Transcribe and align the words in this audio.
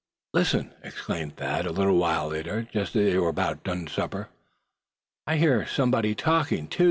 "Listen!" 0.33 0.73
exclaimed 0.81 1.37
Thad, 1.37 1.67
a 1.67 1.71
little 1.71 1.95
while 1.95 2.29
later, 2.29 2.63
just 2.63 2.95
as 2.95 3.11
they 3.13 3.19
were 3.19 3.29
about 3.29 3.63
done 3.63 3.85
supper. 3.85 4.29
"I 5.27 5.37
heard 5.37 5.67
somebody 5.67 6.15
talking, 6.15 6.67
too!" 6.69 6.79